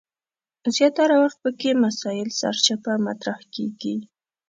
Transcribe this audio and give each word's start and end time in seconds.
زیاتره 0.75 1.15
وخت 1.23 1.37
پکې 1.43 1.71
مسایل 1.83 2.29
سرچپه 2.39 2.93
مطرح 3.07 3.39
کیږي. 3.53 3.95